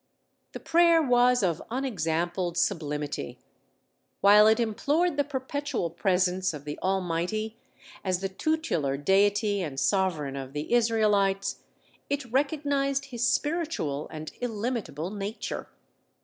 The 0.53 0.59
prayer 0.59 0.99
was 0.99 1.43
of 1.43 1.61
unexampled 1.69 2.57
sublimity: 2.57 3.37
while 4.19 4.47
it 4.47 4.59
implored 4.59 5.15
the 5.15 5.23
perpetual 5.23 5.91
presence 5.91 6.55
of 6.55 6.65
the 6.65 6.79
Almighty, 6.79 7.59
as 8.03 8.19
the 8.19 8.27
tutelar 8.27 8.97
Deity 8.97 9.61
and 9.61 9.79
Sovereign 9.79 10.35
of 10.35 10.53
the 10.53 10.73
Israelites, 10.73 11.59
it 12.09 12.25
recognized 12.31 13.05
his 13.13 13.27
spiritual 13.27 14.07
and 14.09 14.31
illimitable 14.41 15.11
nature. 15.11 15.69